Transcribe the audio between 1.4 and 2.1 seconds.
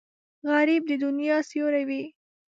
سیوری وي